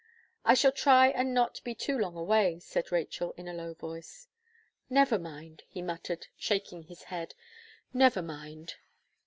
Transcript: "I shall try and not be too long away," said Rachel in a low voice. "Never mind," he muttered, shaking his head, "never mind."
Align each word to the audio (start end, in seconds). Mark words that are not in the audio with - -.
"I 0.43 0.55
shall 0.55 0.71
try 0.71 1.09
and 1.09 1.31
not 1.31 1.63
be 1.63 1.75
too 1.75 1.95
long 1.95 2.15
away," 2.17 2.57
said 2.59 2.91
Rachel 2.91 3.35
in 3.37 3.47
a 3.47 3.53
low 3.53 3.75
voice. 3.75 4.27
"Never 4.89 5.19
mind," 5.19 5.61
he 5.67 5.83
muttered, 5.83 6.25
shaking 6.35 6.81
his 6.81 7.03
head, 7.03 7.35
"never 7.93 8.23
mind." 8.23 8.77